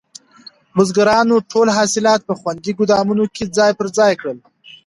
بزګرانو 0.75 1.35
ټول 1.51 1.67
حاصلات 1.77 2.21
په 2.25 2.33
خوندي 2.39 2.71
ګودامونو 2.77 3.25
کې 3.35 3.43
ځای 3.57 3.71
پر 3.79 3.87
ځای 3.97 4.13
کړل. 4.21 4.37